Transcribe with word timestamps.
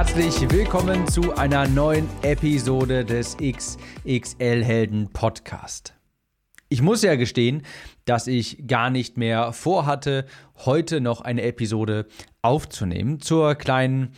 Herzlich 0.00 0.50
willkommen 0.50 1.06
zu 1.08 1.36
einer 1.36 1.68
neuen 1.68 2.08
Episode 2.22 3.04
des 3.04 3.36
XXL 3.36 4.64
Helden 4.64 5.10
Podcast. 5.12 5.92
Ich 6.70 6.80
muss 6.80 7.02
ja 7.02 7.16
gestehen, 7.16 7.66
dass 8.06 8.26
ich 8.26 8.66
gar 8.66 8.88
nicht 8.88 9.18
mehr 9.18 9.52
vorhatte, 9.52 10.24
heute 10.64 11.02
noch 11.02 11.20
eine 11.20 11.42
Episode 11.42 12.06
aufzunehmen. 12.40 13.20
Zur 13.20 13.56
kleinen 13.56 14.14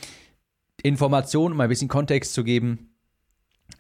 Information, 0.85 1.51
um 1.51 1.61
ein 1.61 1.69
bisschen 1.69 1.89
Kontext 1.89 2.33
zu 2.33 2.45
geben. 2.45 2.95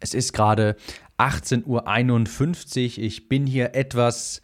Es 0.00 0.12
ist 0.12 0.32
gerade 0.32 0.74
18.51 1.18 2.98
Uhr. 2.98 3.04
Ich 3.04 3.28
bin 3.28 3.46
hier 3.46 3.76
etwas 3.76 4.42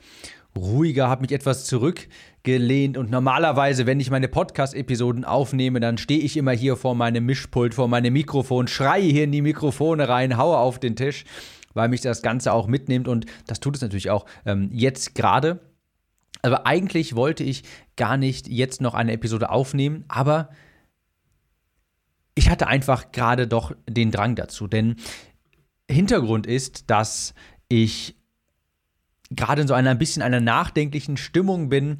ruhiger, 0.58 1.08
habe 1.08 1.22
mich 1.22 1.32
etwas 1.32 1.64
zurück 1.64 2.08
gelehnt 2.42 2.96
und 2.96 3.10
normalerweise, 3.10 3.86
wenn 3.86 4.00
ich 4.00 4.10
meine 4.10 4.28
Podcast-Episoden 4.28 5.24
aufnehme, 5.24 5.80
dann 5.80 5.98
stehe 5.98 6.20
ich 6.20 6.36
immer 6.36 6.52
hier 6.52 6.76
vor 6.76 6.94
meinem 6.94 7.26
Mischpult, 7.26 7.74
vor 7.74 7.88
meinem 7.88 8.12
Mikrofon, 8.12 8.68
schreie 8.68 9.02
hier 9.02 9.24
in 9.24 9.32
die 9.32 9.42
Mikrofone 9.42 10.08
rein, 10.08 10.36
haue 10.36 10.56
auf 10.56 10.78
den 10.78 10.96
Tisch, 10.96 11.24
weil 11.74 11.88
mich 11.88 12.00
das 12.00 12.22
Ganze 12.22 12.52
auch 12.52 12.66
mitnimmt. 12.66 13.08
Und 13.08 13.26
das 13.46 13.60
tut 13.60 13.76
es 13.76 13.82
natürlich 13.82 14.10
auch 14.10 14.26
ähm, 14.46 14.70
jetzt 14.72 15.14
gerade. 15.14 15.60
Aber 16.42 16.66
eigentlich 16.66 17.16
wollte 17.16 17.44
ich 17.44 17.64
gar 17.96 18.16
nicht 18.16 18.48
jetzt 18.48 18.80
noch 18.80 18.94
eine 18.94 19.12
Episode 19.12 19.50
aufnehmen, 19.50 20.04
aber 20.08 20.50
ich 22.34 22.48
hatte 22.48 22.68
einfach 22.68 23.10
gerade 23.10 23.48
doch 23.48 23.72
den 23.88 24.12
Drang 24.12 24.36
dazu, 24.36 24.68
denn 24.68 24.96
Hintergrund 25.90 26.46
ist, 26.46 26.90
dass 26.90 27.34
ich 27.68 28.17
gerade 29.30 29.62
in 29.62 29.68
so 29.68 29.74
einer 29.74 29.90
ein 29.90 29.98
bisschen 29.98 30.22
einer 30.22 30.40
nachdenklichen 30.40 31.16
Stimmung 31.16 31.68
bin, 31.68 31.98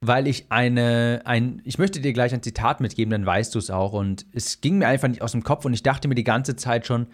weil 0.00 0.26
ich 0.26 0.46
eine, 0.50 1.22
ein, 1.24 1.62
ich 1.64 1.78
möchte 1.78 2.00
dir 2.00 2.12
gleich 2.12 2.34
ein 2.34 2.42
Zitat 2.42 2.80
mitgeben, 2.80 3.10
dann 3.10 3.26
weißt 3.26 3.54
du 3.54 3.58
es 3.58 3.70
auch. 3.70 3.92
Und 3.92 4.26
es 4.32 4.60
ging 4.60 4.78
mir 4.78 4.86
einfach 4.86 5.08
nicht 5.08 5.22
aus 5.22 5.32
dem 5.32 5.42
Kopf 5.42 5.64
und 5.64 5.72
ich 5.72 5.82
dachte 5.82 6.08
mir 6.08 6.14
die 6.14 6.24
ganze 6.24 6.56
Zeit 6.56 6.86
schon, 6.86 7.06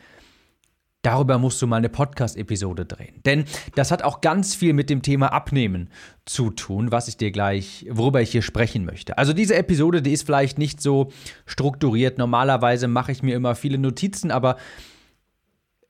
darüber 1.03 1.39
musst 1.39 1.63
du 1.63 1.67
mal 1.67 1.77
eine 1.77 1.89
Podcast-Episode 1.89 2.85
drehen. 2.85 3.23
Denn 3.25 3.45
das 3.75 3.91
hat 3.91 4.03
auch 4.03 4.21
ganz 4.21 4.55
viel 4.55 4.73
mit 4.73 4.91
dem 4.91 5.03
Thema 5.03 5.33
Abnehmen 5.33 5.89
zu 6.27 6.51
tun, 6.51 6.93
was 6.93 7.09
ich 7.09 7.17
dir 7.17 7.31
gleich, 7.31 7.87
worüber 7.91 8.21
ich 8.21 8.31
hier 8.33 8.43
sprechen 8.43 8.85
möchte. 8.85 9.17
Also 9.19 9.33
diese 9.33 9.55
Episode, 9.55 10.03
die 10.03 10.13
ist 10.13 10.27
vielleicht 10.27 10.59
nicht 10.59 10.81
so 10.81 11.11
strukturiert. 11.47 12.19
Normalerweise 12.19 12.87
mache 12.87 13.13
ich 13.13 13.23
mir 13.23 13.35
immer 13.35 13.55
viele 13.55 13.79
Notizen, 13.79 14.31
aber 14.31 14.57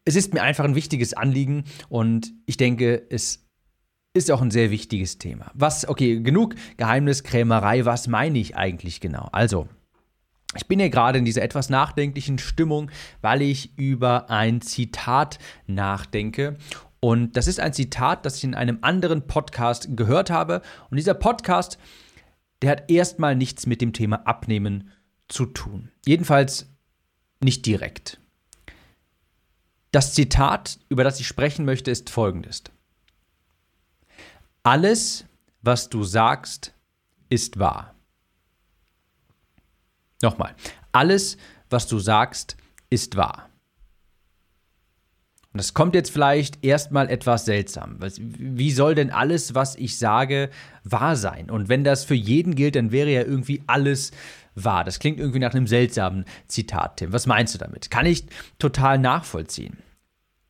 es 0.05 0.17
ist 0.17 0.33
mir 0.33 0.43
einfach 0.43 0.65
ein 0.65 0.75
wichtiges 0.75 1.15
Anliegen 1.15 1.65
und 1.89 2.33
ich 2.47 2.57
denke, 2.57 3.03
es 3.11 3.50
ist 4.13 4.31
auch 4.31 4.43
ein 4.43 4.51
sehr 4.51 4.71
wichtiges 4.71 5.19
Thema. 5.19 5.51
Was, 5.55 5.89
okay, 5.89 6.21
genug 6.21 6.55
Geheimniskrämerei, 6.77 7.85
was 7.85 8.09
meine 8.09 8.39
ich 8.39 8.57
eigentlich 8.57 9.01
genau? 9.01 9.29
Also, 9.33 9.69
ich 10.57 10.67
bin 10.67 10.81
hier 10.81 10.91
gerade 10.91 11.19
in 11.19 11.25
dieser 11.25 11.43
etwas 11.43 11.71
nachdenklichen 11.71 12.39
Stimmung, 12.39 12.91
weil 13.21 13.41
ich 13.41 13.79
über 13.79 14.31
ein 14.31 14.61
Zitat 14.61 15.39
nachdenke. 15.69 16.57
Und 16.99 17.37
das 17.37 17.47
ist 17.47 17.61
ein 17.61 17.73
Zitat, 17.73 18.27
das 18.27 18.39
ich 18.39 18.45
in 18.45 18.57
einem 18.57 18.79
anderen 18.83 19.29
Podcast 19.29 19.97
gehört 19.97 20.29
habe. 20.29 20.61
Und 20.91 20.97
dieser 20.97 21.15
Podcast, 21.15 21.79
der 22.63 22.71
hat 22.71 22.91
erstmal 22.91 23.37
nichts 23.37 23.67
mit 23.67 23.81
dem 23.81 23.93
Thema 23.93 24.27
Abnehmen 24.27 24.91
zu 25.29 25.47
tun. 25.47 25.91
Jedenfalls 26.05 26.69
nicht 27.43 27.65
direkt. 27.65 28.21
Das 29.93 30.15
Zitat, 30.15 30.79
über 30.89 31.05
das 31.05 31.21
ich 31.21 31.29
sprechen 31.29 31.65
möchte, 31.65 31.93
ist 31.93 32.11
folgendes. 32.11 32.65
Alles, 34.63 35.25
was 35.63 35.89
du 35.89 36.05
sagst, 36.05 36.75
ist 37.29 37.59
wahr. 37.59 37.95
Nochmal, 40.23 40.55
alles, 40.93 41.39
was 41.71 41.87
du 41.87 41.99
sagst, 41.99 42.57
ist 42.91 43.17
wahr. 43.17 43.49
Und 45.53 45.59
das 45.59 45.75
kommt 45.75 45.95
jetzt 45.95 46.13
vielleicht 46.13 46.65
erstmal 46.65 47.09
etwas 47.09 47.45
seltsam. 47.45 47.99
Wie 48.19 48.71
soll 48.71 48.95
denn 48.95 49.11
alles, 49.11 49.55
was 49.55 49.75
ich 49.75 49.99
sage, 49.99 50.51
wahr 50.85 51.17
sein? 51.17 51.51
Und 51.51 51.69
wenn 51.69 51.83
das 51.83 52.05
für 52.05 52.15
jeden 52.15 52.55
gilt, 52.55 52.77
dann 52.77 52.93
wäre 52.93 53.11
ja 53.11 53.23
irgendwie 53.23 53.63
alles 53.67 54.13
wahr. 54.55 54.85
Das 54.85 55.01
klingt 55.01 55.19
irgendwie 55.19 55.41
nach 55.41 55.53
einem 55.53 55.67
seltsamen 55.67 56.25
Zitat, 56.47 56.99
Tim. 56.99 57.13
Was 57.13 57.27
meinst 57.27 57.55
du 57.55 57.59
damit? 57.59 57.91
Kann 57.91 58.07
ich 58.07 58.27
total 58.59 58.99
nachvollziehen. 58.99 59.79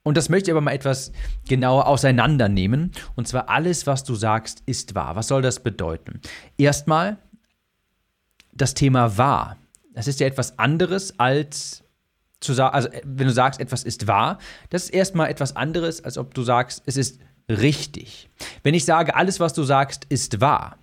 Und 0.03 0.16
das 0.16 0.28
möchte 0.28 0.50
ich 0.50 0.53
aber 0.53 0.62
mal 0.62 0.72
etwas 0.72 1.12
genauer 1.49 1.87
auseinandernehmen. 1.87 2.93
Und 3.16 3.28
zwar 3.28 3.49
alles, 3.49 3.87
was 3.87 4.03
du 4.05 4.15
sagst, 4.15 4.62
ist 4.66 4.94
wahr. 4.94 5.16
Was 5.16 5.28
soll 5.28 5.43
das 5.43 5.62
bedeuten? 5.62 6.21
Erstmal 6.56 7.19
das 8.53 8.75
Thema 8.75 9.19
wahr. 9.19 9.56
Das 9.93 10.09
ist 10.09 10.21
ja 10.21 10.27
etwas 10.27 10.59
anderes 10.59 11.19
als 11.19 11.84
zu 12.41 12.55
sagen, 12.55 12.75
also 12.75 12.89
wenn 13.05 13.27
du 13.27 13.33
sagst, 13.33 13.60
etwas 13.60 13.84
ist 13.84 14.06
wahr, 14.06 14.39
das 14.71 14.84
ist 14.84 14.91
erstmal 14.91 15.28
etwas 15.28 15.56
anderes, 15.56 16.03
als 16.03 16.16
ob 16.16 16.33
du 16.33 16.43
sagst, 16.43 16.83
es 16.87 16.97
ist 16.97 17.21
richtig. 17.50 18.31
Wenn 18.62 18.75
ich 18.75 18.84
sage, 18.84 19.15
alles, 19.15 19.41
was 19.41 19.53
du 19.53 19.62
sagst, 19.62 20.06
ist 20.09 20.41
wahr, 20.41 20.78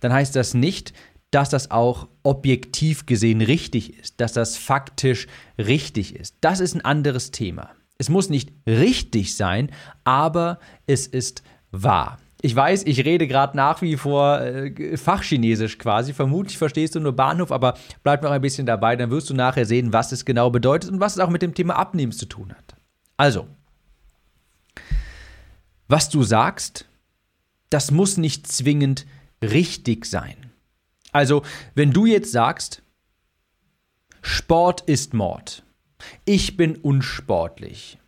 dann 0.00 0.12
heißt 0.12 0.36
das 0.36 0.52
nicht, 0.52 0.92
dass 1.30 1.48
das 1.48 1.70
auch 1.70 2.08
objektiv 2.22 3.06
gesehen 3.06 3.40
richtig 3.40 3.98
ist, 3.98 4.20
dass 4.20 4.32
das 4.32 4.56
faktisch 4.56 5.26
richtig 5.56 6.16
ist. 6.16 6.36
Das 6.40 6.60
ist 6.60 6.74
ein 6.74 6.84
anderes 6.84 7.30
Thema. 7.30 7.70
Es 8.00 8.08
muss 8.08 8.30
nicht 8.30 8.50
richtig 8.66 9.36
sein, 9.36 9.70
aber 10.04 10.58
es 10.86 11.06
ist 11.06 11.42
wahr. 11.70 12.18
Ich 12.40 12.56
weiß, 12.56 12.84
ich 12.86 13.04
rede 13.04 13.26
gerade 13.26 13.54
nach 13.54 13.82
wie 13.82 13.98
vor 13.98 14.40
äh, 14.40 14.96
Fachchinesisch 14.96 15.76
quasi. 15.76 16.14
Vermutlich 16.14 16.56
verstehst 16.56 16.94
du 16.94 17.00
nur 17.00 17.12
Bahnhof, 17.12 17.52
aber 17.52 17.74
bleib 18.02 18.22
noch 18.22 18.30
ein 18.30 18.40
bisschen 18.40 18.64
dabei, 18.64 18.96
dann 18.96 19.10
wirst 19.10 19.28
du 19.28 19.34
nachher 19.34 19.66
sehen, 19.66 19.92
was 19.92 20.12
es 20.12 20.24
genau 20.24 20.48
bedeutet 20.48 20.90
und 20.90 20.98
was 20.98 21.16
es 21.16 21.18
auch 21.18 21.28
mit 21.28 21.42
dem 21.42 21.52
Thema 21.52 21.76
Abnehmens 21.76 22.16
zu 22.16 22.24
tun 22.24 22.54
hat. 22.54 22.74
Also, 23.18 23.46
was 25.86 26.08
du 26.08 26.22
sagst, 26.22 26.88
das 27.68 27.90
muss 27.90 28.16
nicht 28.16 28.46
zwingend 28.46 29.04
richtig 29.42 30.06
sein. 30.06 30.52
Also, 31.12 31.42
wenn 31.74 31.92
du 31.92 32.06
jetzt 32.06 32.32
sagst, 32.32 32.82
Sport 34.22 34.80
ist 34.86 35.12
Mord, 35.12 35.64
ich 36.24 36.56
bin 36.56 36.76
unsportlich. 36.76 37.98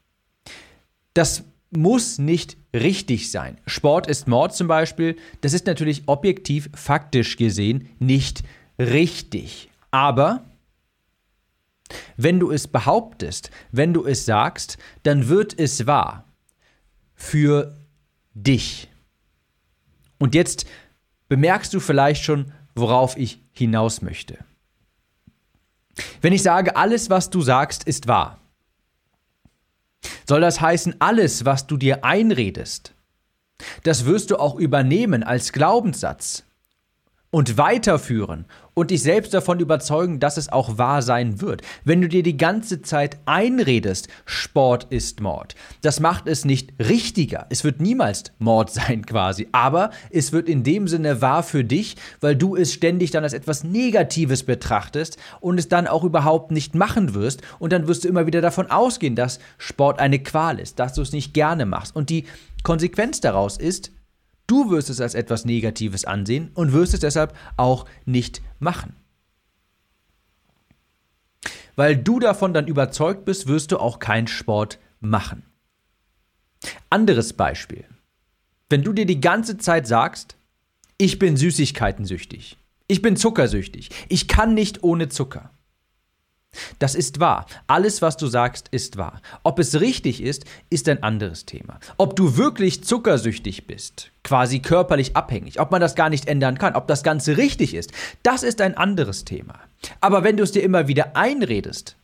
Das 1.15 1.45
muss 1.71 2.19
nicht 2.19 2.57
richtig 2.75 3.31
sein. 3.31 3.59
Sport 3.67 4.07
ist 4.07 4.29
Mord 4.29 4.55
zum 4.55 4.69
Beispiel. 4.69 5.17
Das 5.41 5.53
ist 5.53 5.67
natürlich 5.67 6.03
objektiv, 6.07 6.69
faktisch 6.75 7.37
gesehen 7.37 7.89
nicht 7.99 8.45
richtig. 8.79 9.71
Aber 9.91 10.45
wenn 12.17 12.41
du 12.41 12.51
es 12.51 12.69
behauptest, 12.69 13.51
wenn 13.71 13.93
du 13.93 14.07
es 14.07 14.25
sagst, 14.25 14.79
dann 15.03 15.29
wird 15.29 15.59
es 15.59 15.87
wahr. 15.87 16.25
Für 17.15 17.77
dich. 18.35 18.89
Und 20.19 20.35
jetzt 20.35 20.67
bemerkst 21.29 21.73
du 21.75 21.81
vielleicht 21.81 22.25
schon, 22.25 22.53
worauf 22.75 23.17
ich 23.17 23.41
hinaus 23.53 24.03
möchte. 24.03 24.39
Wenn 26.21 26.33
ich 26.33 26.43
sage, 26.43 26.77
alles, 26.77 27.11
was 27.11 27.31
du 27.31 27.43
sagst, 27.43 27.85
ist 27.85 28.09
wahr, 28.09 28.39
soll 30.27 30.41
das 30.41 30.61
heißen, 30.61 30.97
alles, 31.01 31.45
was 31.45 31.67
du 31.67 31.77
dir 31.77 32.05
einredest, 32.05 32.95
das 33.83 34.05
wirst 34.05 34.31
du 34.31 34.37
auch 34.37 34.57
übernehmen 34.57 35.23
als 35.23 35.53
Glaubenssatz 35.53 36.45
und 37.33 37.57
weiterführen 37.57 38.45
und 38.75 38.91
dich 38.91 39.03
selbst 39.03 39.33
davon 39.33 39.59
überzeugen, 39.59 40.21
dass 40.21 40.37
es 40.37 40.51
auch 40.51 40.77
wahr 40.77 41.01
sein 41.01 41.41
wird. 41.41 41.63
Wenn 41.83 42.03
du 42.03 42.09
dir 42.09 42.23
die 42.23 42.37
ganze 42.37 42.83
Zeit 42.83 43.19
einredest, 43.25 44.09
Sport 44.27 44.87
ist 44.91 45.21
Mord, 45.21 45.55
das 45.81 45.99
macht 45.99 46.29
es 46.29 46.45
nicht 46.45 46.75
richtiger. 46.79 47.47
Es 47.49 47.65
wird 47.65 47.81
niemals 47.81 48.25
Mord 48.39 48.71
sein 48.73 49.07
quasi, 49.07 49.49
aber 49.51 49.91
es 50.11 50.33
wird 50.33 50.49
in 50.49 50.63
dem 50.63 50.87
Sinne 50.87 51.23
wahr 51.23 51.43
für 51.43 51.65
dich, 51.65 51.97
weil 52.21 52.37
du 52.37 52.55
es 52.55 52.73
ständig 52.73 53.11
dann 53.11 53.25
als 53.25 53.33
etwas 53.33 53.65
Negatives 53.65 54.43
betrachtest 54.43 55.17
und 55.41 55.59
es 55.59 55.69
dann 55.69 55.87
auch 55.87 56.05
überhaupt 56.05 56.51
nicht 56.51 56.75
machen 56.75 57.15
wirst 57.15 57.41
und 57.59 57.73
dann 57.73 57.89
wirst 57.89 58.05
du 58.05 58.09
immer 58.09 58.27
wieder 58.27 58.43
davon 58.43 58.71
ausgehen, 58.71 59.17
dass 59.17 59.41
Sport 59.57 60.01
eine 60.01 60.19
Qual 60.19 60.61
ist, 60.61 60.79
dass 60.79 60.93
du 60.93 61.01
es 61.01 61.13
nicht 61.13 61.33
gerne 61.33 61.65
machst 61.65 61.97
und 61.97 62.11
die 62.11 62.27
Konsequenz 62.63 63.21
daraus 63.21 63.57
ist, 63.57 63.91
Du 64.47 64.71
wirst 64.71 64.91
es 64.91 65.01
als 65.01 65.15
etwas 65.15 65.45
Negatives 65.45 66.05
ansehen 66.05 66.51
und 66.55 66.73
wirst 66.73 66.95
es 66.95 67.01
deshalb 67.01 67.37
auch 67.57 67.87
nicht 68.05 68.43
machen. 68.59 68.97
weil 71.77 71.97
du 71.97 72.19
davon 72.21 72.55
dann 72.55 72.67
überzeugt 72.67 73.25
bist, 73.25 73.47
wirst 73.47 73.73
du 73.73 73.79
auch 73.79 73.99
keinen 73.99 74.27
Sport 74.27 74.79
machen. 75.01 75.45
Anderes 76.91 77.33
Beispiel. 77.33 77.85
Wenn 78.69 78.83
du 78.83 78.93
dir 78.93 79.07
die 79.07 79.21
ganze 79.21 79.59
Zeit 79.59 79.87
sagst, 79.87 80.37
ich 80.99 81.19
bin 81.19 81.37
Süßigkeitensüchtig, 81.37 82.57
ich 82.87 83.03
bin 83.03 83.17
zuckersüchtig, 83.17 83.91
ich 84.09 84.29
kann 84.29 84.55
nicht 84.55 84.83
ohne 84.83 85.09
Zucker. 85.09 85.51
Das 86.79 86.95
ist 86.95 87.21
wahr. 87.21 87.47
Alles, 87.67 88.03
was 88.03 88.17
du 88.17 88.27
sagst, 88.27 88.69
ist 88.71 88.97
wahr. 88.97 89.21
Ob 89.43 89.59
es 89.59 89.81
richtig 89.81 90.23
ist, 90.23 90.45
ist 90.69 90.89
ein 90.89 91.03
anderes 91.03 91.47
Thema. 91.47 91.79
Ob 91.97 92.17
du 92.17 92.37
wirklich 92.37 92.85
zuckersüchtig 92.85 93.67
bist, 93.67 94.11
quasi 94.25 94.61
körperlich 94.61 95.17
abhängig, 95.17 95.61
ob 95.61 95.71
man 95.71 95.81
das 95.81 95.95
gar 95.95 96.11
nicht 96.11 96.27
ändern 96.29 96.59
kann, 96.59 96.75
ob 96.75 96.87
das 96.89 97.03
Ganze 97.03 97.37
richtig 97.37 97.75
ist, 97.75 97.93
das 98.23 98.43
ist 98.43 98.61
ein 98.61 98.77
anderes 98.77 99.25
Thema. 99.25 99.61
Aber 100.01 100.25
wenn 100.25 100.37
du 100.37 100.43
es 100.43 100.53
dir 100.53 100.63
immer 100.63 100.89
wieder 100.89 101.17
einredest, 101.17 101.97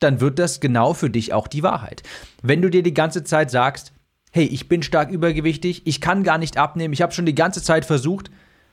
dann 0.00 0.20
wird 0.20 0.38
das 0.38 0.60
genau 0.60 0.92
für 0.92 1.10
dich 1.10 1.32
auch 1.32 1.46
die 1.46 1.62
Wahrheit. 1.62 2.02
Wenn 2.42 2.62
du 2.62 2.68
dir 2.68 2.82
die 2.82 2.94
ganze 2.94 3.24
Zeit 3.24 3.50
sagst, 3.50 3.92
hey, 4.32 4.44
ich 4.44 4.68
bin 4.68 4.82
stark 4.82 5.10
übergewichtig, 5.10 5.86
ich 5.86 6.00
kann 6.00 6.24
gar 6.24 6.38
nicht 6.38 6.58
abnehmen, 6.58 6.92
ich 6.92 7.02
habe 7.02 7.12
schon 7.12 7.26
die 7.26 7.34
ganze 7.34 7.62
Zeit 7.62 7.84
versucht, 7.84 8.30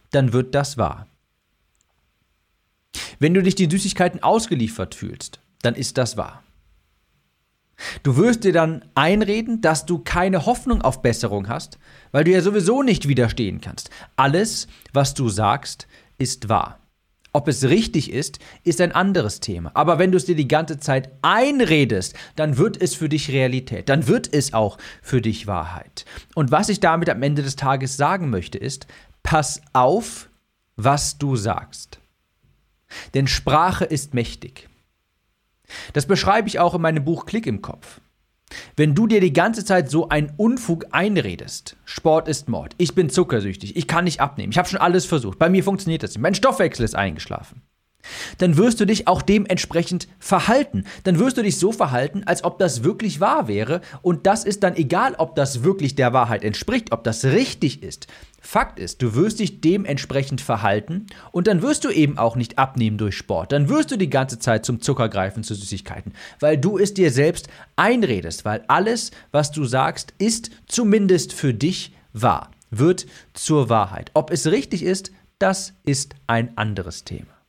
dann 0.09 0.33
wird 0.33 0.55
das 0.55 0.77
wahr. 0.77 1.07
Wenn 3.21 3.35
du 3.35 3.43
dich 3.43 3.53
den 3.53 3.69
Süßigkeiten 3.69 4.23
ausgeliefert 4.23 4.95
fühlst, 4.95 5.41
dann 5.61 5.75
ist 5.75 5.99
das 5.99 6.17
wahr. 6.17 6.41
Du 8.01 8.17
wirst 8.17 8.43
dir 8.43 8.51
dann 8.51 8.83
einreden, 8.95 9.61
dass 9.61 9.85
du 9.85 9.99
keine 9.99 10.47
Hoffnung 10.47 10.81
auf 10.81 11.03
Besserung 11.03 11.47
hast, 11.47 11.77
weil 12.11 12.23
du 12.23 12.31
ja 12.31 12.41
sowieso 12.41 12.81
nicht 12.81 13.07
widerstehen 13.07 13.61
kannst. 13.61 13.91
Alles, 14.15 14.65
was 14.91 15.13
du 15.13 15.29
sagst, 15.29 15.87
ist 16.17 16.49
wahr. 16.49 16.79
Ob 17.31 17.47
es 17.47 17.65
richtig 17.65 18.11
ist, 18.11 18.39
ist 18.63 18.81
ein 18.81 18.91
anderes 18.91 19.39
Thema. 19.39 19.69
Aber 19.75 19.99
wenn 19.99 20.11
du 20.11 20.17
es 20.17 20.25
dir 20.25 20.35
die 20.35 20.47
ganze 20.47 20.79
Zeit 20.79 21.11
einredest, 21.21 22.15
dann 22.35 22.57
wird 22.57 22.81
es 22.81 22.95
für 22.95 23.07
dich 23.07 23.29
Realität. 23.29 23.87
Dann 23.87 24.07
wird 24.07 24.33
es 24.33 24.53
auch 24.53 24.79
für 25.03 25.21
dich 25.21 25.45
Wahrheit. 25.45 26.05
Und 26.33 26.49
was 26.49 26.69
ich 26.69 26.79
damit 26.79 27.07
am 27.07 27.21
Ende 27.21 27.43
des 27.43 27.55
Tages 27.55 27.97
sagen 27.97 28.31
möchte, 28.31 28.57
ist, 28.57 28.87
pass 29.21 29.61
auf, 29.73 30.27
was 30.75 31.19
du 31.19 31.35
sagst. 31.35 32.00
Denn 33.13 33.27
Sprache 33.27 33.85
ist 33.85 34.13
mächtig. 34.13 34.69
Das 35.93 36.05
beschreibe 36.05 36.47
ich 36.47 36.59
auch 36.59 36.75
in 36.75 36.81
meinem 36.81 37.03
Buch 37.03 37.25
Klick 37.25 37.47
im 37.47 37.61
Kopf. 37.61 38.01
Wenn 38.75 38.95
du 38.95 39.07
dir 39.07 39.21
die 39.21 39.33
ganze 39.33 39.63
Zeit 39.63 39.89
so 39.89 40.09
einen 40.09 40.33
Unfug 40.37 40.87
einredest, 40.91 41.77
Sport 41.85 42.27
ist 42.27 42.49
Mord, 42.49 42.73
ich 42.77 42.95
bin 42.95 43.09
zuckersüchtig, 43.09 43.77
ich 43.77 43.87
kann 43.87 44.03
nicht 44.03 44.19
abnehmen, 44.19 44.51
ich 44.51 44.57
habe 44.57 44.67
schon 44.67 44.81
alles 44.81 45.05
versucht, 45.05 45.39
bei 45.39 45.49
mir 45.49 45.63
funktioniert 45.63 46.03
das 46.03 46.11
nicht, 46.11 46.21
mein 46.21 46.35
Stoffwechsel 46.35 46.83
ist 46.83 46.95
eingeschlafen, 46.95 47.61
dann 48.37 48.57
wirst 48.57 48.79
du 48.79 48.85
dich 48.85 49.07
auch 49.07 49.21
dementsprechend 49.21 50.07
verhalten. 50.19 50.85
Dann 51.03 51.19
wirst 51.19 51.37
du 51.37 51.43
dich 51.43 51.57
so 51.57 51.71
verhalten, 51.71 52.23
als 52.25 52.43
ob 52.43 52.59
das 52.59 52.83
wirklich 52.83 53.19
wahr 53.19 53.47
wäre. 53.47 53.81
Und 54.01 54.25
das 54.27 54.43
ist 54.43 54.63
dann 54.63 54.75
egal, 54.75 55.15
ob 55.17 55.35
das 55.35 55.63
wirklich 55.63 55.95
der 55.95 56.13
Wahrheit 56.13 56.43
entspricht, 56.43 56.91
ob 56.91 57.03
das 57.03 57.25
richtig 57.25 57.83
ist. 57.83 58.07
Fakt 58.43 58.79
ist, 58.79 59.03
du 59.03 59.13
wirst 59.13 59.39
dich 59.39 59.61
dementsprechend 59.61 60.41
verhalten 60.41 61.05
und 61.31 61.45
dann 61.45 61.61
wirst 61.61 61.85
du 61.85 61.91
eben 61.91 62.17
auch 62.17 62.35
nicht 62.35 62.57
abnehmen 62.57 62.97
durch 62.97 63.15
Sport. 63.15 63.51
Dann 63.51 63.69
wirst 63.69 63.91
du 63.91 63.97
die 63.97 64.09
ganze 64.09 64.39
Zeit 64.39 64.65
zum 64.65 64.81
Zucker 64.81 65.09
greifen, 65.09 65.43
zu 65.43 65.53
Süßigkeiten, 65.53 66.13
weil 66.39 66.57
du 66.57 66.79
es 66.79 66.95
dir 66.95 67.11
selbst 67.11 67.49
einredest, 67.75 68.43
weil 68.43 68.63
alles, 68.67 69.11
was 69.31 69.51
du 69.51 69.65
sagst, 69.65 70.15
ist 70.17 70.49
zumindest 70.65 71.33
für 71.33 71.53
dich 71.53 71.93
wahr, 72.13 72.49
wird 72.71 73.05
zur 73.33 73.69
Wahrheit. 73.69 74.09
Ob 74.15 74.31
es 74.31 74.47
richtig 74.47 74.81
ist, 74.81 75.11
das 75.37 75.73
ist 75.83 76.15
ein 76.25 76.57
anderes 76.57 77.03
Thema. 77.03 77.40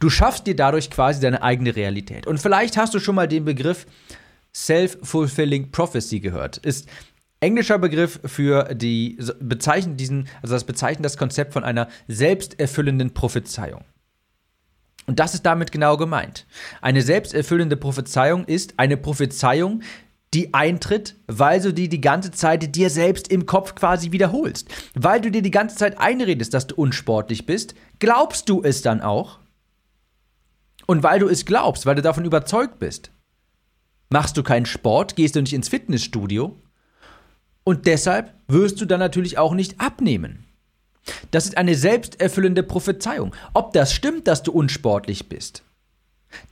Du 0.00 0.10
schaffst 0.10 0.46
dir 0.46 0.56
dadurch 0.56 0.90
quasi 0.90 1.20
deine 1.20 1.42
eigene 1.42 1.74
Realität. 1.74 2.26
Und 2.26 2.38
vielleicht 2.38 2.76
hast 2.76 2.94
du 2.94 3.00
schon 3.00 3.14
mal 3.14 3.28
den 3.28 3.44
Begriff 3.44 3.86
Self-Fulfilling 4.54 5.70
Prophecy 5.70 6.20
gehört. 6.20 6.58
Ist 6.58 6.88
englischer 7.40 7.78
Begriff 7.78 8.20
für 8.24 8.74
die 8.74 9.18
bezeichnet 9.40 10.00
diesen, 10.00 10.28
also 10.42 10.54
das 10.54 10.64
bezeichnet 10.64 11.04
das 11.04 11.16
Konzept 11.16 11.52
von 11.52 11.64
einer 11.64 11.88
selbsterfüllenden 12.08 13.12
Prophezeiung. 13.12 13.84
Und 15.06 15.18
das 15.20 15.34
ist 15.34 15.44
damit 15.44 15.70
genau 15.70 15.96
gemeint. 15.96 16.46
Eine 16.80 17.02
selbsterfüllende 17.02 17.76
Prophezeiung 17.76 18.44
ist 18.46 18.78
eine 18.78 18.96
Prophezeiung, 18.96 19.82
die 20.32 20.54
eintritt, 20.54 21.16
weil 21.26 21.60
du 21.60 21.72
die 21.72 21.88
die 21.88 22.00
ganze 22.00 22.30
Zeit 22.30 22.74
dir 22.74 22.90
selbst 22.90 23.28
im 23.28 23.44
Kopf 23.46 23.74
quasi 23.74 24.12
wiederholst. 24.12 24.68
Weil 24.94 25.20
du 25.20 25.30
dir 25.30 25.42
die 25.42 25.50
ganze 25.50 25.76
Zeit 25.76 25.98
einredest, 25.98 26.54
dass 26.54 26.66
du 26.66 26.74
unsportlich 26.74 27.46
bist, 27.46 27.74
glaubst 27.98 28.48
du 28.48 28.62
es 28.62 28.82
dann 28.82 29.00
auch 29.00 29.38
und 30.86 31.02
weil 31.02 31.20
du 31.20 31.28
es 31.28 31.44
glaubst, 31.44 31.86
weil 31.86 31.94
du 31.94 32.02
davon 32.02 32.24
überzeugt 32.24 32.78
bist, 32.78 33.10
machst 34.10 34.36
du 34.36 34.42
keinen 34.42 34.66
Sport, 34.66 35.16
gehst 35.16 35.36
du 35.36 35.40
nicht 35.40 35.52
ins 35.52 35.68
Fitnessstudio 35.68 36.56
und 37.64 37.86
deshalb 37.86 38.34
wirst 38.46 38.80
du 38.80 38.84
dann 38.84 39.00
natürlich 39.00 39.38
auch 39.38 39.54
nicht 39.54 39.80
abnehmen. 39.80 40.44
Das 41.30 41.44
ist 41.44 41.56
eine 41.56 41.74
selbsterfüllende 41.74 42.62
Prophezeiung. 42.62 43.34
Ob 43.52 43.72
das 43.72 43.92
stimmt, 43.92 44.26
dass 44.26 44.42
du 44.42 44.52
unsportlich 44.52 45.28
bist, 45.28 45.62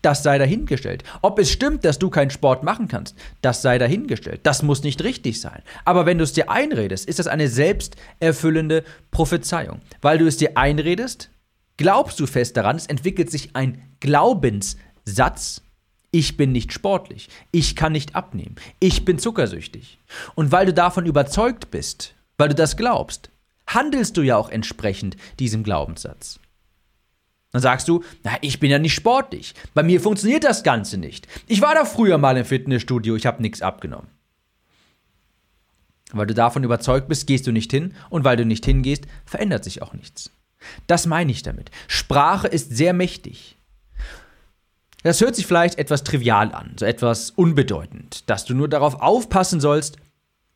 das 0.03 0.23
sei 0.23 0.39
dahingestellt. 0.39 1.05
Ob 1.23 1.39
es 1.39 1.51
stimmt, 1.51 1.85
dass 1.85 1.99
du 1.99 2.11
keinen 2.11 2.31
Sport 2.31 2.63
machen 2.63 2.89
kannst, 2.89 3.17
das 3.41 3.63
sei 3.63 3.79
dahingestellt. 3.79 4.41
Das 4.45 4.63
muss 4.63 4.83
nicht 4.83 5.03
richtig 5.03 5.41
sein. 5.41 5.63
Aber 5.85 6.07
wenn 6.07 6.19
du 6.19 6.25
es 6.25 6.33
dir 6.33 6.51
einredest, 6.51 7.09
ist 7.09 7.19
das 7.19 7.27
eine 7.27 7.49
selbsterfüllende 7.49 8.85
Prophezeiung. 9.11 9.81
Weil 10.01 10.19
du 10.19 10.27
es 10.27 10.37
dir 10.37 10.57
einredest, 10.57 11.31
glaubst 11.77 12.21
du 12.21 12.27
fest 12.27 12.57
daran, 12.57 12.77
es 12.77 12.87
entwickelt 12.87 13.31
sich 13.31 13.55
ein 13.55 13.83
Glaubenssatz, 14.01 15.63
ich 16.11 16.37
bin 16.37 16.53
nicht 16.53 16.73
sportlich, 16.73 17.29
ich 17.51 17.75
kann 17.75 17.93
nicht 17.93 18.15
abnehmen, 18.15 18.57
ich 18.81 19.05
bin 19.05 19.19
zuckersüchtig. 19.19 19.99
Und 20.35 20.53
weil 20.53 20.67
du 20.67 20.75
davon 20.75 21.07
überzeugt 21.07 21.71
bist, 21.71 22.15
weil 22.37 22.51
du 22.51 22.55
das 22.55 22.77
glaubst, 22.77 23.31
handelst 23.67 24.17
du 24.17 24.23
ja 24.23 24.37
auch 24.37 24.51
entsprechend 24.51 25.17
diesem 25.39 25.63
Glaubenssatz. 25.63 26.39
Dann 27.53 27.63
sagst 27.63 27.87
du, 27.89 28.03
na, 28.25 28.33
ich 28.41 28.61
bin 28.61 28.71
ja 28.71 28.79
nicht 28.79 28.95
sportlich, 28.95 29.55
bei 29.75 29.83
mir 29.83 30.01
funktioniert 30.01 30.45
das 30.45 30.63
Ganze 30.63 30.97
nicht. 30.99 31.29
Ich 31.47 31.61
war 31.61 31.75
da 31.75 31.85
früher 31.85 32.19
mal 32.19 32.37
im 32.37 32.45
Fitnessstudio, 32.45 33.17
ich 33.17 33.27
habe 33.27 33.43
nichts 33.43 33.63
abgenommen. 33.63 34.09
Weil 36.13 36.27
du 36.27 36.35
davon 36.35 36.65
überzeugt 36.65 37.09
bist, 37.09 37.27
gehst 37.27 37.47
du 37.47 37.53
nicht 37.53 37.71
hin 37.71 37.95
und 38.11 38.25
weil 38.25 38.37
du 38.37 38.45
nicht 38.45 38.65
hingehst, 38.65 39.05
verändert 39.25 39.65
sich 39.65 39.81
auch 39.81 39.95
nichts. 39.95 40.31
Das 40.87 41.07
meine 41.07 41.33
ich 41.33 41.43
damit. 41.43 41.71
Sprache 41.89 42.49
ist 42.49 42.77
sehr 42.77 42.93
mächtig. 42.93 43.57
Das 45.03 45.21
hört 45.21 45.35
sich 45.35 45.47
vielleicht 45.47 45.79
etwas 45.79 46.05
trivial 46.05 46.53
an, 46.53 46.77
so 46.79 46.87
etwas 46.87 47.31
unbedeutend, 47.31 48.29
dass 48.31 48.45
du 48.45 48.55
nur 48.55 48.69
darauf 48.69 49.01
aufpassen 49.01 49.61
sollst, 49.61 49.97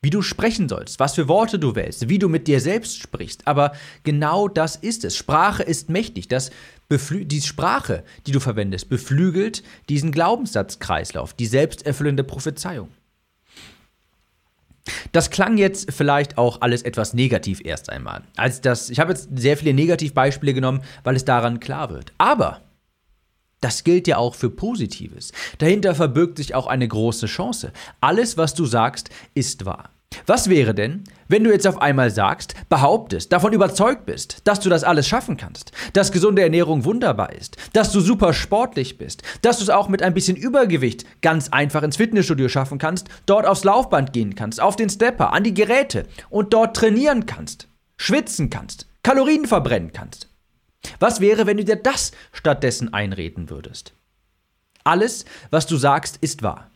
wie 0.03 0.11
du 0.11 0.23
sprechen 0.23 0.69
sollst, 0.69 1.01
was 1.01 1.15
für 1.15 1.27
Worte 1.27 1.59
du 1.59 1.75
wählst, 1.75 2.09
wie 2.09 2.21
du 2.21 2.29
mit 2.29 2.47
dir 2.47 2.61
selbst 2.61 3.01
sprichst. 3.01 3.47
Aber 3.49 3.73
genau 4.05 4.47
das 4.47 4.77
ist 4.77 5.05
es. 5.05 5.17
Sprache 5.17 5.65
ist 5.65 5.91
mächtig. 5.91 6.29
Das 6.29 6.51
die 6.89 7.41
Sprache, 7.41 8.05
die 8.27 8.31
du 8.31 8.39
verwendest, 8.39 8.89
beflügelt 8.89 9.65
diesen 9.89 10.13
Glaubenssatzkreislauf, 10.13 11.35
die 11.35 11.47
selbsterfüllende 11.47 12.23
Prophezeiung. 12.23 12.89
Das 15.13 15.31
klang 15.31 15.59
jetzt 15.59 15.93
vielleicht 15.93 16.39
auch 16.39 16.61
alles 16.61 16.83
etwas 16.83 17.15
negativ 17.15 17.61
erst 17.65 17.91
einmal. 17.91 18.23
Als 18.37 18.61
das, 18.61 18.91
ich 18.91 19.01
habe 19.01 19.13
jetzt 19.13 19.29
sehr 19.35 19.57
viele 19.57 19.75
Negativbeispiele 19.75 20.55
genommen, 20.55 20.83
weil 21.05 21.17
es 21.17 21.25
daran 21.25 21.61
klar 21.61 21.91
wird. 21.91 22.13
Aber 22.19 22.63
das 23.61 23.85
gilt 23.85 24.07
ja 24.07 24.19
auch 24.19 24.35
für 24.35 24.51
Positives. 24.51 25.33
Dahinter 25.59 25.95
verbirgt 25.95 26.37
sich 26.37 26.55
auch 26.55 26.67
eine 26.67 26.87
große 26.87 27.27
Chance. 27.27 27.73
Alles, 28.01 28.37
was 28.37 28.55
du 28.55 28.67
sagst, 28.67 29.11
ist 29.35 29.65
wahr. 29.65 29.91
Was 30.27 30.49
wäre 30.49 30.75
denn, 30.75 31.05
wenn 31.29 31.45
du 31.45 31.53
jetzt 31.53 31.67
auf 31.67 31.81
einmal 31.81 32.11
sagst, 32.11 32.55
behauptest, 32.69 33.33
davon 33.33 33.53
überzeugt 33.53 34.07
bist, 34.07 34.41
dass 34.45 34.61
du 34.61 34.69
das 34.69 34.83
alles 34.83 35.07
schaffen 35.07 35.37
kannst, 35.37 35.73
dass 35.93 36.13
gesunde 36.13 36.43
Ernährung 36.43 36.85
wunderbar 36.85 37.33
ist, 37.33 37.57
dass 37.73 37.93
du 37.93 38.01
super 38.01 38.33
sportlich 38.33 38.99
bist, 38.99 39.23
dass 39.43 39.59
du 39.59 39.65
es 39.65 39.71
auch 39.71 39.89
mit 39.89 40.03
ein 40.03 40.15
bisschen 40.15 40.37
Übergewicht 40.37 41.05
ganz 41.23 41.49
einfach 41.51 41.83
ins 41.83 41.97
Fitnessstudio 41.97 42.49
schaffen 42.49 42.79
kannst, 42.79 43.09
dort 43.27 43.47
aufs 43.47 43.65
Laufband 43.65 44.13
gehen 44.13 44.35
kannst, 44.35 44.61
auf 44.61 44.77
den 44.77 44.91
Stepper, 44.91 45.33
an 45.33 45.45
die 45.45 45.55
Geräte 45.55 46.07
und 46.31 46.53
dort 46.53 46.77
trainieren 46.77 47.27
kannst, 47.27 47.69
schwitzen 47.97 48.51
kannst, 48.51 48.89
Kalorien 49.03 49.47
verbrennen 49.47 49.93
kannst? 49.93 50.29
Was 50.99 51.21
wäre, 51.21 51.47
wenn 51.47 51.57
du 51.57 51.65
dir 51.65 51.77
das 51.77 52.13
stattdessen 52.33 52.93
einreden 52.95 53.51
würdest? 53.51 53.93
Alles, 54.85 55.25
was 55.51 55.67
du 55.67 55.77
sagst, 55.77 56.19
ist 56.21 56.43
wahr. 56.43 56.71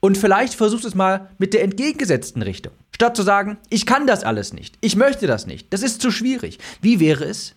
Und 0.00 0.18
vielleicht 0.18 0.54
versuchst 0.54 0.84
du 0.84 0.88
es 0.88 0.94
mal 0.94 1.30
mit 1.38 1.54
der 1.54 1.62
entgegengesetzten 1.62 2.42
Richtung. 2.42 2.72
Statt 2.94 3.16
zu 3.16 3.22
sagen, 3.22 3.58
ich 3.70 3.86
kann 3.86 4.06
das 4.06 4.22
alles 4.22 4.52
nicht, 4.52 4.76
ich 4.80 4.96
möchte 4.96 5.26
das 5.26 5.46
nicht, 5.46 5.72
das 5.72 5.82
ist 5.82 6.00
zu 6.00 6.10
schwierig. 6.10 6.58
Wie 6.80 7.00
wäre 7.00 7.24
es, 7.24 7.54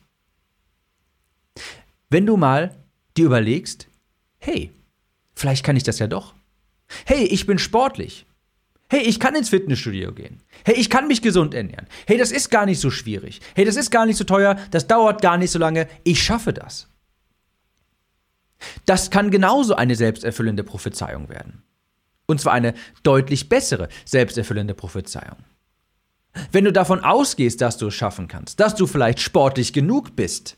wenn 2.09 2.25
du 2.25 2.37
mal 2.37 2.75
dir 3.17 3.25
überlegst, 3.25 3.87
hey, 4.39 4.71
vielleicht 5.35 5.63
kann 5.65 5.75
ich 5.75 5.83
das 5.83 5.99
ja 5.99 6.07
doch. 6.07 6.33
Hey, 7.05 7.25
ich 7.25 7.45
bin 7.45 7.59
sportlich. 7.59 8.25
Hey, 8.89 9.01
ich 9.01 9.19
kann 9.19 9.35
ins 9.35 9.49
Fitnessstudio 9.49 10.13
gehen. 10.13 10.41
Hey, 10.63 10.75
ich 10.75 10.89
kann 10.89 11.07
mich 11.07 11.21
gesund 11.21 11.53
ernähren. 11.53 11.87
Hey, 12.05 12.17
das 12.17 12.31
ist 12.31 12.49
gar 12.49 12.65
nicht 12.65 12.79
so 12.79 12.89
schwierig. 12.89 13.41
Hey, 13.53 13.65
das 13.65 13.75
ist 13.75 13.91
gar 13.91 14.05
nicht 14.05 14.15
so 14.15 14.23
teuer. 14.23 14.55
Das 14.71 14.87
dauert 14.87 15.21
gar 15.21 15.37
nicht 15.37 15.51
so 15.51 15.59
lange. 15.59 15.89
Ich 16.05 16.23
schaffe 16.23 16.53
das. 16.53 16.87
Das 18.85 19.11
kann 19.11 19.29
genauso 19.29 19.75
eine 19.75 19.95
selbsterfüllende 19.95 20.63
Prophezeiung 20.63 21.27
werden. 21.27 21.63
Und 22.27 22.39
zwar 22.41 22.53
eine 22.53 22.73
deutlich 23.03 23.49
bessere 23.49 23.89
selbsterfüllende 24.05 24.73
Prophezeiung. 24.73 25.37
Wenn 26.51 26.65
du 26.65 26.71
davon 26.71 27.03
ausgehst, 27.03 27.61
dass 27.61 27.77
du 27.77 27.87
es 27.87 27.95
schaffen 27.95 28.27
kannst, 28.27 28.59
dass 28.59 28.75
du 28.75 28.85
vielleicht 28.85 29.19
sportlich 29.19 29.73
genug 29.73 30.15
bist, 30.15 30.57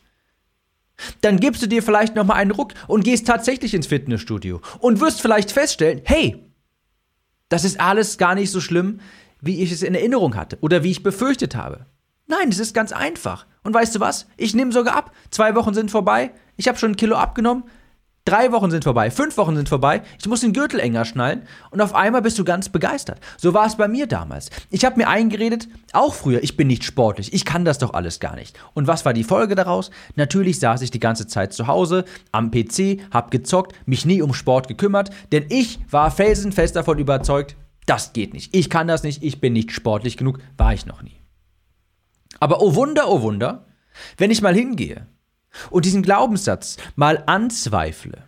dann 1.22 1.40
gibst 1.40 1.62
du 1.62 1.68
dir 1.68 1.82
vielleicht 1.82 2.16
nochmal 2.16 2.38
einen 2.38 2.52
Ruck 2.52 2.74
und 2.88 3.04
gehst 3.04 3.28
tatsächlich 3.28 3.74
ins 3.74 3.88
Fitnessstudio 3.88 4.62
und 4.80 5.00
wirst 5.00 5.22
vielleicht 5.22 5.52
feststellen, 5.52 6.02
hey, 6.04 6.44
das 7.48 7.64
ist 7.64 7.80
alles 7.80 8.18
gar 8.18 8.36
nicht 8.36 8.52
so 8.52 8.60
schlimm, 8.60 9.00
wie 9.40 9.64
ich 9.64 9.72
es 9.72 9.84
in 9.84 9.96
Erinnerung 9.96 10.36
hatte 10.36 10.58
oder 10.62 10.84
wie 10.84 10.92
ich 10.92 11.04
befürchtet 11.04 11.56
habe. 11.56 11.86
Nein, 12.28 12.50
es 12.50 12.60
ist 12.60 12.74
ganz 12.74 12.92
einfach. 12.92 13.48
Und 13.64 13.74
weißt 13.74 13.96
du 13.96 14.00
was? 14.00 14.28
Ich 14.38 14.54
nehme 14.54 14.72
sogar 14.72 14.96
ab. 14.96 15.14
Zwei 15.32 15.56
Wochen 15.56 15.74
sind 15.74 15.90
vorbei. 15.90 16.32
Ich 16.58 16.68
habe 16.68 16.78
schon 16.78 16.92
ein 16.92 16.96
Kilo 16.96 17.16
abgenommen. 17.16 17.64
Drei 18.26 18.52
Wochen 18.52 18.70
sind 18.70 18.84
vorbei, 18.84 19.10
fünf 19.10 19.38
Wochen 19.38 19.56
sind 19.56 19.70
vorbei, 19.70 20.02
ich 20.20 20.28
muss 20.28 20.42
den 20.42 20.54
Gürtel 20.54 20.80
enger 20.80 21.06
schnallen 21.06 21.44
und 21.72 21.82
auf 21.82 21.96
einmal 21.96 22.22
bist 22.22 22.38
du 22.38 22.44
ganz 22.44 22.70
begeistert. 22.70 23.20
So 23.38 23.54
war 23.54 23.66
es 23.66 23.78
bei 23.78 23.88
mir 23.88 24.08
damals. 24.08 24.50
Ich 24.70 24.86
habe 24.86 24.98
mir 24.98 25.08
eingeredet, 25.08 25.68
auch 25.94 26.14
früher, 26.14 26.44
ich 26.44 26.56
bin 26.56 26.68
nicht 26.68 26.84
sportlich, 26.84 27.34
ich 27.34 27.46
kann 27.46 27.66
das 27.66 27.80
doch 27.80 27.94
alles 27.94 28.20
gar 28.20 28.36
nicht. 28.36 28.60
Und 28.74 28.88
was 28.88 29.06
war 29.06 29.14
die 29.14 29.24
Folge 29.24 29.56
daraus? 29.56 29.90
Natürlich 30.16 30.60
saß 30.60 30.82
ich 30.82 30.92
die 30.92 31.00
ganze 31.00 31.28
Zeit 31.28 31.54
zu 31.54 31.68
Hause 31.68 32.06
am 32.32 32.52
PC, 32.52 33.00
hab 33.12 33.32
gezockt, 33.32 33.74
mich 33.88 34.06
nie 34.06 34.22
um 34.22 34.34
Sport 34.34 34.68
gekümmert, 34.68 35.10
denn 35.32 35.46
ich 35.50 35.80
war 35.90 36.12
felsenfest 36.12 36.76
davon 36.76 37.00
überzeugt, 37.00 37.56
das 37.86 38.14
geht 38.14 38.34
nicht. 38.34 38.56
Ich 38.56 38.70
kann 38.70 38.88
das 38.88 39.02
nicht, 39.02 39.24
ich 39.24 39.42
bin 39.42 39.54
nicht 39.54 39.72
sportlich 39.72 40.18
genug, 40.18 40.40
war 40.58 40.74
ich 40.74 40.86
noch 40.86 41.02
nie. 41.02 41.20
Aber 42.40 42.62
oh 42.62 42.76
Wunder, 42.76 43.10
oh 43.10 43.22
Wunder, 43.22 43.66
wenn 44.18 44.30
ich 44.30 44.42
mal 44.42 44.54
hingehe 44.54 45.08
und 45.70 45.86
diesen 45.86 46.04
Glaubenssatz 46.04 46.78
mal 46.96 47.24
anzweifle 47.26 48.24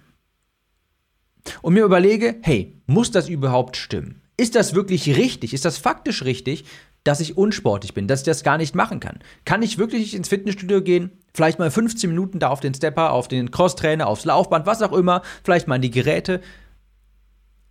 und 1.62 1.74
mir 1.74 1.84
überlege, 1.84 2.38
hey, 2.42 2.82
muss 2.86 3.12
das 3.12 3.30
überhaupt 3.30 3.78
stimmen? 3.78 4.22
Ist 4.38 4.56
das 4.56 4.74
wirklich 4.74 5.16
richtig? 5.16 5.54
Ist 5.54 5.66
das 5.66 5.78
faktisch 5.78 6.24
richtig, 6.24 6.66
dass 7.04 7.20
ich 7.20 7.38
unsportlich 7.38 7.94
bin, 7.94 8.08
dass 8.08 8.22
ich 8.22 8.26
das 8.26 8.44
gar 8.44 8.58
nicht 8.58 8.76
machen 8.76 9.00
kann? 9.00 9.20
Kann 9.46 9.62
ich 9.62 9.78
wirklich 9.78 10.16
ins 10.16 10.30
Fitnessstudio 10.30 10.82
gehen, 10.82 11.12
vielleicht 11.34 11.60
mal 11.60 11.72
15 11.72 12.10
Minuten 12.10 12.40
da 12.40 12.50
auf 12.50 12.60
den 12.60 12.74
Stepper, 12.74 13.12
auf 13.12 13.28
den 13.28 13.52
Crosstrainer, 13.52 14.08
aufs 14.08 14.26
Laufband, 14.26 14.66
was 14.66 14.82
auch 14.82 14.94
immer, 14.94 15.22
vielleicht 15.44 15.68
mal 15.68 15.76
an 15.76 15.82
die 15.82 15.92
Geräte? 15.92 16.42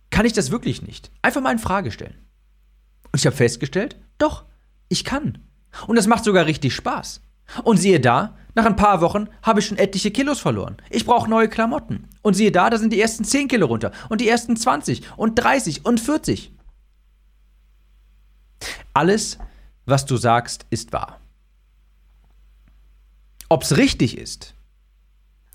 Kann 0.09 0.25
ich 0.25 0.33
das 0.33 0.51
wirklich 0.51 0.81
nicht? 0.81 1.11
Einfach 1.21 1.41
mal 1.41 1.51
in 1.51 1.59
Frage 1.59 1.91
stellen. 1.91 2.15
Und 3.11 3.19
ich 3.19 3.25
habe 3.25 3.35
festgestellt, 3.35 3.97
doch, 4.17 4.45
ich 4.89 5.03
kann. 5.03 5.39
Und 5.87 5.95
das 5.95 6.07
macht 6.07 6.23
sogar 6.23 6.45
richtig 6.45 6.75
Spaß. 6.75 7.21
Und 7.63 7.77
siehe 7.77 7.99
da, 7.99 8.35
nach 8.53 8.65
ein 8.65 8.75
paar 8.75 9.01
Wochen 9.01 9.27
habe 9.43 9.59
ich 9.59 9.67
schon 9.67 9.77
etliche 9.77 10.11
Kilos 10.11 10.39
verloren. 10.39 10.77
Ich 10.89 11.05
brauche 11.05 11.29
neue 11.29 11.47
Klamotten. 11.47 12.09
Und 12.21 12.33
siehe 12.33 12.51
da, 12.51 12.69
da 12.69 12.77
sind 12.77 12.91
die 12.91 13.01
ersten 13.01 13.23
10 13.23 13.47
Kilo 13.47 13.65
runter. 13.67 13.91
Und 14.09 14.21
die 14.21 14.27
ersten 14.27 14.57
20 14.57 15.03
und 15.17 15.35
30 15.35 15.85
und 15.85 15.99
40. 15.99 16.51
Alles, 18.93 19.37
was 19.85 20.05
du 20.05 20.17
sagst, 20.17 20.65
ist 20.69 20.91
wahr. 20.91 21.19
Ob 23.49 23.63
es 23.63 23.77
richtig 23.77 24.17
ist, 24.17 24.53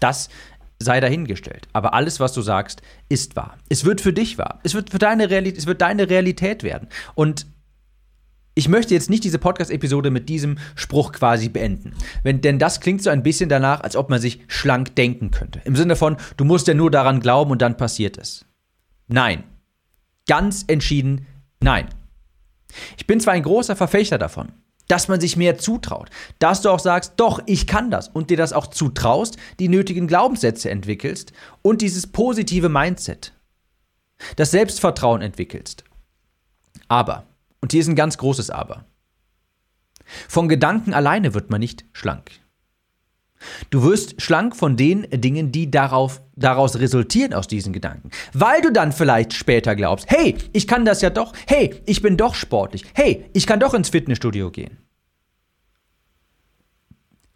das 0.00 0.28
sei 0.78 1.00
dahingestellt. 1.00 1.68
Aber 1.72 1.94
alles, 1.94 2.20
was 2.20 2.32
du 2.32 2.42
sagst, 2.42 2.82
ist 3.08 3.36
wahr. 3.36 3.56
Es 3.68 3.84
wird 3.84 4.00
für 4.00 4.12
dich 4.12 4.38
wahr. 4.38 4.60
Es 4.62 4.74
wird, 4.74 4.90
für 4.90 4.98
deine, 4.98 5.30
Realität, 5.30 5.58
es 5.58 5.66
wird 5.66 5.80
deine 5.80 6.08
Realität 6.10 6.62
werden. 6.62 6.88
Und 7.14 7.46
ich 8.58 8.68
möchte 8.68 8.94
jetzt 8.94 9.10
nicht 9.10 9.22
diese 9.22 9.38
Podcast-Episode 9.38 10.10
mit 10.10 10.30
diesem 10.30 10.56
Spruch 10.74 11.12
quasi 11.12 11.50
beenden. 11.50 11.92
Wenn, 12.22 12.40
denn 12.40 12.58
das 12.58 12.80
klingt 12.80 13.02
so 13.02 13.10
ein 13.10 13.22
bisschen 13.22 13.50
danach, 13.50 13.82
als 13.82 13.96
ob 13.96 14.08
man 14.08 14.18
sich 14.18 14.40
schlank 14.48 14.96
denken 14.96 15.30
könnte. 15.30 15.60
Im 15.66 15.76
Sinne 15.76 15.94
von, 15.94 16.16
du 16.38 16.46
musst 16.46 16.66
ja 16.66 16.72
nur 16.72 16.90
daran 16.90 17.20
glauben 17.20 17.50
und 17.50 17.60
dann 17.60 17.76
passiert 17.76 18.16
es. 18.16 18.46
Nein. 19.08 19.44
Ganz 20.26 20.64
entschieden 20.66 21.26
nein. 21.60 21.86
Ich 22.96 23.06
bin 23.06 23.20
zwar 23.20 23.34
ein 23.34 23.42
großer 23.42 23.76
Verfechter 23.76 24.16
davon, 24.16 24.52
dass 24.88 25.08
man 25.08 25.20
sich 25.20 25.36
mehr 25.36 25.58
zutraut, 25.58 26.08
dass 26.38 26.62
du 26.62 26.70
auch 26.70 26.80
sagst, 26.80 27.14
doch, 27.16 27.40
ich 27.44 27.66
kann 27.66 27.90
das 27.90 28.08
und 28.08 28.30
dir 28.30 28.38
das 28.38 28.54
auch 28.54 28.68
zutraust, 28.68 29.36
die 29.58 29.68
nötigen 29.68 30.06
Glaubenssätze 30.06 30.70
entwickelst 30.70 31.32
und 31.60 31.82
dieses 31.82 32.06
positive 32.06 32.70
Mindset, 32.70 33.34
das 34.36 34.50
Selbstvertrauen 34.50 35.20
entwickelst. 35.20 35.84
Aber 36.88 37.26
und 37.66 37.72
hier 37.72 37.80
ist 37.80 37.88
ein 37.88 37.96
ganz 37.96 38.16
großes 38.16 38.50
Aber. 38.50 38.84
Von 40.28 40.48
Gedanken 40.48 40.94
alleine 40.94 41.34
wird 41.34 41.50
man 41.50 41.58
nicht 41.58 41.84
schlank. 41.92 42.30
Du 43.70 43.82
wirst 43.82 44.22
schlank 44.22 44.54
von 44.54 44.76
den 44.76 45.02
Dingen, 45.10 45.50
die 45.50 45.68
darauf, 45.68 46.22
daraus 46.36 46.78
resultieren 46.78 47.34
aus 47.34 47.48
diesen 47.48 47.72
Gedanken. 47.72 48.10
Weil 48.32 48.62
du 48.62 48.70
dann 48.70 48.92
vielleicht 48.92 49.32
später 49.32 49.74
glaubst, 49.74 50.08
hey, 50.08 50.36
ich 50.52 50.68
kann 50.68 50.84
das 50.84 51.02
ja 51.02 51.10
doch, 51.10 51.32
hey, 51.48 51.74
ich 51.86 52.02
bin 52.02 52.16
doch 52.16 52.36
sportlich, 52.36 52.84
hey, 52.94 53.28
ich 53.32 53.48
kann 53.48 53.58
doch 53.58 53.74
ins 53.74 53.88
Fitnessstudio 53.88 54.52
gehen. 54.52 54.78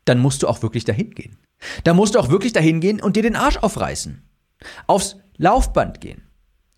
Dann 0.04 0.20
musst 0.20 0.44
du 0.44 0.46
auch 0.46 0.62
wirklich 0.62 0.84
dahin 0.84 1.10
gehen. 1.10 1.38
Dann 1.82 1.96
musst 1.96 2.14
du 2.14 2.20
auch 2.20 2.28
wirklich 2.28 2.52
dahin 2.52 2.80
gehen 2.80 3.00
und 3.00 3.16
dir 3.16 3.24
den 3.24 3.34
Arsch 3.34 3.56
aufreißen. 3.56 4.22
Aufs 4.86 5.16
Laufband 5.38 6.00
gehen 6.00 6.29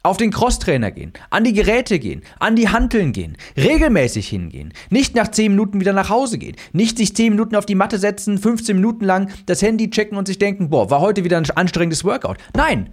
auf 0.02 0.16
den 0.16 0.32
Crosstrainer 0.32 0.90
gehen, 0.90 1.12
an 1.30 1.44
die 1.44 1.52
Geräte 1.52 1.98
gehen, 1.98 2.22
an 2.40 2.56
die 2.56 2.68
Hanteln 2.68 3.12
gehen, 3.12 3.36
regelmäßig 3.56 4.28
hingehen, 4.28 4.72
nicht 4.90 5.14
nach 5.14 5.28
10 5.28 5.52
Minuten 5.52 5.80
wieder 5.80 5.92
nach 5.92 6.08
Hause 6.10 6.38
gehen, 6.38 6.56
nicht 6.72 6.98
sich 6.98 7.14
10 7.14 7.32
Minuten 7.32 7.54
auf 7.54 7.66
die 7.66 7.76
Matte 7.76 7.98
setzen, 7.98 8.38
15 8.38 8.76
Minuten 8.76 9.04
lang 9.04 9.30
das 9.46 9.62
Handy 9.62 9.90
checken 9.90 10.18
und 10.18 10.26
sich 10.26 10.38
denken, 10.38 10.70
boah, 10.70 10.90
war 10.90 11.00
heute 11.00 11.24
wieder 11.24 11.36
ein 11.36 11.48
anstrengendes 11.50 12.04
Workout. 12.04 12.38
Nein, 12.56 12.92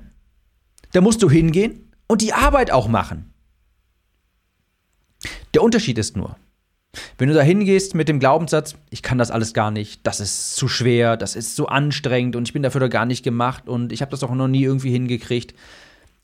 da 0.92 1.02
musst 1.02 1.24
du 1.24 1.30
hingehen 1.30 1.92
und 2.08 2.22
die 2.22 2.34
Arbeit 2.34 2.72
auch 2.72 2.88
machen. 2.88 3.34
Der 5.54 5.64
Unterschied 5.64 5.98
ist 5.98 6.16
nur, 6.16 6.38
wenn 7.18 7.28
du 7.28 7.36
da 7.36 7.42
hingehst 7.42 7.96
mit 7.96 8.08
dem 8.08 8.20
Glaubenssatz, 8.20 8.76
ich 8.90 9.02
kann 9.02 9.18
das 9.18 9.32
alles 9.32 9.54
gar 9.54 9.72
nicht, 9.72 10.06
das 10.06 10.20
ist 10.20 10.56
zu 10.56 10.68
schwer, 10.68 11.18
das 11.18 11.36
ist 11.36 11.56
zu 11.56 11.68
anstrengend 11.68 12.36
und 12.36 12.48
ich 12.48 12.54
bin 12.54 12.64
dafür 12.64 12.82
doch 12.82 12.90
gar 12.90 13.06
nicht 13.06 13.24
gemacht 13.24 13.68
und 13.68 13.92
ich 13.92 14.02
habe 14.02 14.12
das 14.12 14.24
auch 14.24 14.34
noch 14.34 14.48
nie 14.48 14.64
irgendwie 14.64 14.92
hingekriegt, 14.92 15.54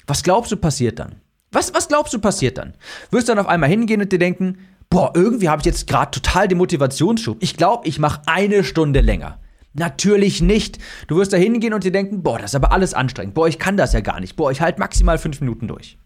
was 0.07 0.23
glaubst 0.23 0.51
du 0.51 0.57
passiert 0.57 0.99
dann? 0.99 1.21
Was, 1.51 1.73
was 1.73 1.87
glaubst 1.87 2.13
du 2.13 2.19
passiert 2.19 2.57
dann? 2.57 2.73
Wirst 3.11 3.27
du 3.27 3.31
dann 3.33 3.43
auf 3.43 3.49
einmal 3.49 3.69
hingehen 3.69 4.01
und 4.01 4.11
dir 4.11 4.19
denken, 4.19 4.57
boah, 4.89 5.11
irgendwie 5.15 5.49
habe 5.49 5.61
ich 5.61 5.65
jetzt 5.65 5.87
gerade 5.87 6.11
total 6.11 6.47
den 6.47 6.57
Motivationsschub. 6.57 7.37
Ich 7.41 7.55
glaube, 7.55 7.87
ich 7.87 7.99
mache 7.99 8.21
eine 8.25 8.63
Stunde 8.63 9.01
länger. 9.01 9.39
Natürlich 9.73 10.41
nicht. 10.41 10.79
Du 11.07 11.17
wirst 11.17 11.33
da 11.33 11.37
hingehen 11.37 11.73
und 11.73 11.83
dir 11.83 11.91
denken, 11.91 12.23
boah, 12.23 12.39
das 12.39 12.51
ist 12.51 12.55
aber 12.55 12.71
alles 12.71 12.93
anstrengend. 12.93 13.33
Boah, 13.33 13.47
ich 13.47 13.59
kann 13.59 13.77
das 13.77 13.93
ja 13.93 13.99
gar 13.99 14.19
nicht. 14.19 14.35
Boah, 14.35 14.51
ich 14.51 14.61
halte 14.61 14.79
maximal 14.79 15.17
fünf 15.17 15.41
Minuten 15.41 15.67
durch. 15.67 15.97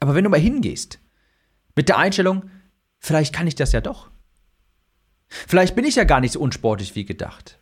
Aber 0.00 0.14
wenn 0.14 0.24
du 0.24 0.30
mal 0.30 0.40
hingehst, 0.40 0.98
mit 1.76 1.88
der 1.88 1.98
Einstellung, 1.98 2.50
vielleicht 2.98 3.32
kann 3.32 3.46
ich 3.46 3.54
das 3.54 3.72
ja 3.72 3.80
doch. 3.80 4.10
Vielleicht 5.28 5.74
bin 5.74 5.84
ich 5.84 5.94
ja 5.94 6.04
gar 6.04 6.20
nicht 6.20 6.32
so 6.32 6.40
unsportlich 6.40 6.94
wie 6.94 7.04
gedacht. 7.04 7.60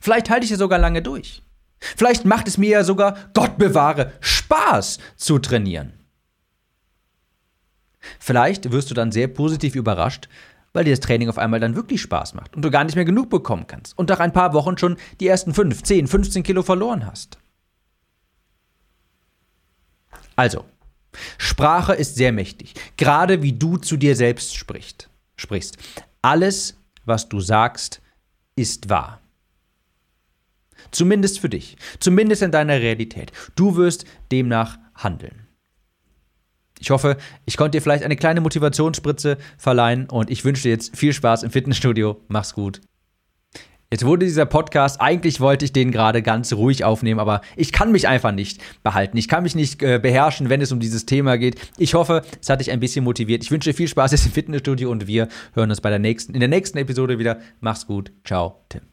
Vielleicht 0.00 0.30
halte 0.30 0.44
ich 0.44 0.50
ja 0.50 0.56
sogar 0.56 0.78
lange 0.78 1.02
durch. 1.02 1.42
Vielleicht 1.80 2.24
macht 2.24 2.48
es 2.48 2.58
mir 2.58 2.70
ja 2.70 2.84
sogar, 2.84 3.16
Gott 3.34 3.58
bewahre, 3.58 4.12
Spaß 4.20 4.98
zu 5.16 5.38
trainieren. 5.38 5.92
Vielleicht 8.18 8.70
wirst 8.72 8.90
du 8.90 8.94
dann 8.94 9.12
sehr 9.12 9.28
positiv 9.28 9.74
überrascht, 9.74 10.28
weil 10.72 10.84
dir 10.84 10.92
das 10.92 11.00
Training 11.00 11.28
auf 11.28 11.38
einmal 11.38 11.60
dann 11.60 11.74
wirklich 11.74 12.00
Spaß 12.02 12.34
macht 12.34 12.54
und 12.54 12.62
du 12.62 12.70
gar 12.70 12.84
nicht 12.84 12.94
mehr 12.94 13.04
genug 13.04 13.30
bekommen 13.30 13.66
kannst 13.66 13.98
und 13.98 14.08
nach 14.08 14.20
ein 14.20 14.32
paar 14.32 14.52
Wochen 14.52 14.78
schon 14.78 14.96
die 15.20 15.28
ersten 15.28 15.54
5, 15.54 15.82
10, 15.82 16.06
15 16.06 16.42
Kilo 16.42 16.62
verloren 16.62 17.06
hast. 17.06 17.38
Also, 20.36 20.64
Sprache 21.36 21.94
ist 21.94 22.14
sehr 22.14 22.32
mächtig, 22.32 22.74
gerade 22.96 23.42
wie 23.42 23.52
du 23.52 23.76
zu 23.76 23.96
dir 23.96 24.14
selbst 24.14 24.54
sprichst. 24.54 25.08
Alles, 26.22 26.76
was 27.04 27.28
du 27.28 27.40
sagst, 27.40 28.00
ist 28.54 28.88
wahr. 28.88 29.20
Zumindest 30.90 31.40
für 31.40 31.48
dich. 31.48 31.76
Zumindest 32.00 32.42
in 32.42 32.50
deiner 32.50 32.80
Realität. 32.80 33.32
Du 33.56 33.76
wirst 33.76 34.04
demnach 34.32 34.78
handeln. 34.94 35.46
Ich 36.80 36.90
hoffe, 36.90 37.16
ich 37.44 37.56
konnte 37.56 37.78
dir 37.78 37.82
vielleicht 37.82 38.04
eine 38.04 38.16
kleine 38.16 38.40
Motivationsspritze 38.40 39.38
verleihen 39.56 40.08
und 40.08 40.30
ich 40.30 40.44
wünsche 40.44 40.62
dir 40.62 40.70
jetzt 40.70 40.96
viel 40.96 41.12
Spaß 41.12 41.42
im 41.42 41.50
Fitnessstudio. 41.50 42.20
Mach's 42.28 42.54
gut. 42.54 42.80
Jetzt 43.90 44.04
wurde 44.04 44.26
dieser 44.26 44.44
Podcast, 44.44 45.00
eigentlich 45.00 45.40
wollte 45.40 45.64
ich 45.64 45.72
den 45.72 45.90
gerade 45.90 46.20
ganz 46.20 46.52
ruhig 46.52 46.84
aufnehmen, 46.84 47.18
aber 47.20 47.40
ich 47.56 47.72
kann 47.72 47.90
mich 47.90 48.06
einfach 48.06 48.32
nicht 48.32 48.60
behalten. 48.82 49.16
Ich 49.16 49.28
kann 49.28 49.42
mich 49.42 49.54
nicht 49.54 49.82
äh, 49.82 49.98
beherrschen, 49.98 50.50
wenn 50.50 50.60
es 50.60 50.72
um 50.72 50.78
dieses 50.78 51.06
Thema 51.06 51.38
geht. 51.38 51.58
Ich 51.78 51.94
hoffe, 51.94 52.22
es 52.38 52.50
hat 52.50 52.60
dich 52.60 52.70
ein 52.70 52.80
bisschen 52.80 53.02
motiviert. 53.02 53.42
Ich 53.42 53.50
wünsche 53.50 53.70
dir 53.70 53.74
viel 53.74 53.88
Spaß 53.88 54.12
jetzt 54.12 54.26
im 54.26 54.32
Fitnessstudio 54.32 54.90
und 54.90 55.06
wir 55.06 55.28
hören 55.54 55.70
uns 55.70 55.80
bei 55.80 55.88
der 55.88 55.98
nächsten, 55.98 56.34
in 56.34 56.40
der 56.40 56.50
nächsten 56.50 56.76
Episode 56.76 57.18
wieder. 57.18 57.38
Mach's 57.60 57.86
gut. 57.86 58.12
Ciao, 58.24 58.62
Tim. 58.68 58.87